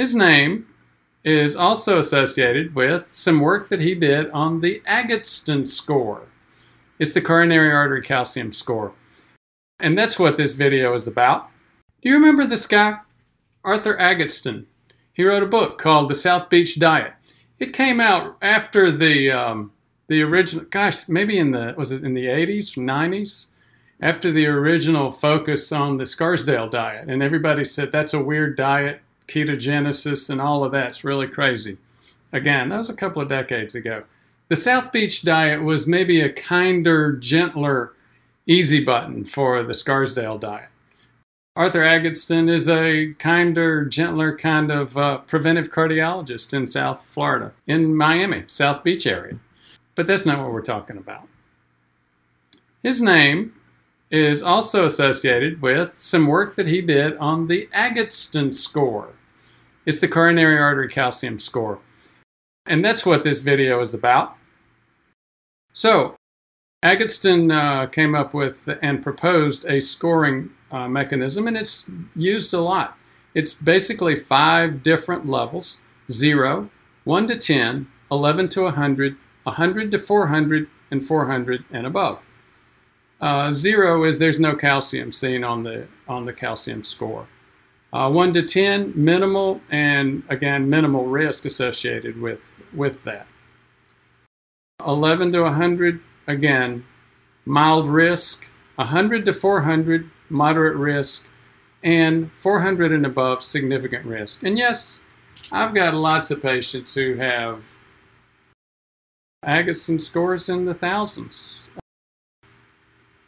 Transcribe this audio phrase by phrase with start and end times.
[0.00, 0.66] His name
[1.24, 6.22] is also associated with some work that he did on the Agatston score.
[6.98, 8.94] It's the coronary artery calcium score.
[9.78, 11.50] And that's what this video is about.
[12.00, 12.96] Do you remember this guy?
[13.62, 14.64] Arthur Agatston.
[15.12, 17.12] He wrote a book called The South Beach Diet.
[17.58, 19.70] It came out after the um,
[20.08, 23.48] the original, gosh, maybe in the, was it in the 80s, 90s?
[24.00, 27.10] After the original focus on the Scarsdale diet.
[27.10, 31.78] And everybody said that's a weird diet ketogenesis and all of that's really crazy.
[32.32, 34.04] Again, that was a couple of decades ago.
[34.48, 37.94] The South Beach diet was maybe a kinder, gentler,
[38.46, 40.68] easy button for the Scarsdale diet.
[41.56, 47.94] Arthur Agatston is a kinder, gentler kind of uh, preventive cardiologist in South Florida, in
[47.94, 49.38] Miami, South Beach area.
[49.94, 51.28] But that's not what we're talking about.
[52.82, 53.52] His name
[54.10, 59.10] is also associated with some work that he did on the Agatston score.
[59.86, 61.78] It's the coronary artery calcium score.
[62.66, 64.36] And that's what this video is about.
[65.72, 66.16] So,
[66.84, 71.84] Agatston uh, came up with and proposed a scoring uh, mechanism, and it's
[72.16, 72.96] used a lot.
[73.34, 76.70] It's basically five different levels 0,
[77.04, 82.26] 1 to 10, 11 to 100, 100 to 400, and 400 and above.
[83.20, 87.28] Uh, zero is there's no calcium seen on the on the calcium score.
[87.92, 93.26] Uh, 1 to 10, minimal, and again, minimal risk associated with, with that.
[94.86, 96.84] 11 to 100, again,
[97.46, 98.46] mild risk.
[98.76, 101.28] 100 to 400, moderate risk.
[101.82, 104.44] And 400 and above, significant risk.
[104.44, 105.00] And yes,
[105.50, 107.64] I've got lots of patients who have
[109.44, 111.70] Agatston scores in the thousands.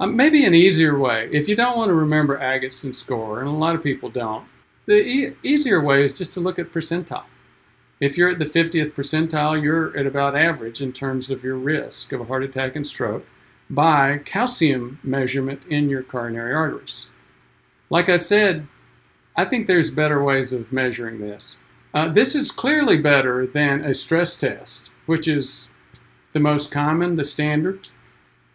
[0.00, 3.52] Um, maybe an easier way, if you don't want to remember Agatston score, and a
[3.52, 4.46] lot of people don't,
[4.86, 7.26] the e easier way is just to look at percentile.
[8.00, 12.12] If you're at the 50th percentile, you're at about average in terms of your risk
[12.12, 13.26] of a heart attack and stroke
[13.68, 17.08] by calcium measurement in your coronary arteries.
[17.90, 18.66] Like I said,
[19.36, 21.58] I think there's better ways of measuring this.
[21.92, 25.68] Uh, this is clearly better than a stress test, which is
[26.32, 27.88] the most common, the standard.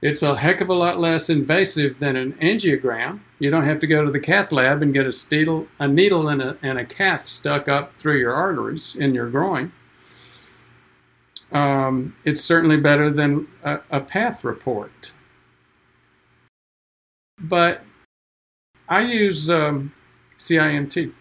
[0.05, 3.21] It's a heck of a lot less invasive than an angiogram.
[3.39, 6.29] You don't have to go to the cath lab and get a needle, a needle
[6.29, 9.71] and a, and a cath stuck up through your arteries in your groin.
[11.51, 15.11] Um, it's certainly better than a, a path report.
[17.39, 17.81] But
[18.87, 19.91] I use um,
[20.37, 21.13] CIMT.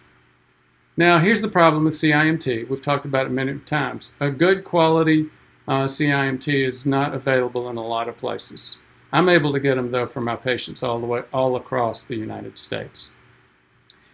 [0.98, 2.68] Now, here's the problem with CIMT.
[2.68, 4.12] We've talked about it many times.
[4.20, 5.30] A good quality
[5.66, 8.78] uh, CIMT is not available in a lot of places.
[9.12, 12.16] I'm able to get them though for my patients all the way all across the
[12.16, 13.12] United States.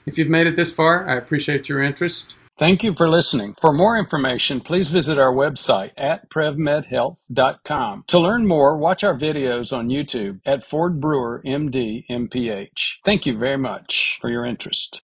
[0.07, 2.37] If you've made it this far, I appreciate your interest.
[2.61, 3.55] Thank you for listening.
[3.55, 8.05] For more information, please visit our website at prevmedhealth.com.
[8.07, 12.99] To learn more, watch our videos on YouTube at Ford Brewer MD MPH.
[13.03, 15.01] Thank you very much for your interest.